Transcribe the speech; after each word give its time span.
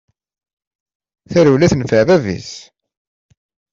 Tarewla 1.31 1.67
tenfeɛ 1.71 2.01
bab-is! 2.09 2.51